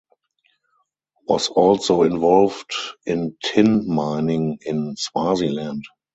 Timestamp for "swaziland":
4.97-5.83